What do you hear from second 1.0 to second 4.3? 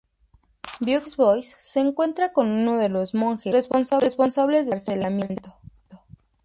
Bois se encuentra con uno de los monjes responsables